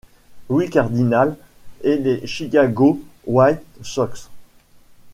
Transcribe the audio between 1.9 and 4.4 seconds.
les Chicago White Sox.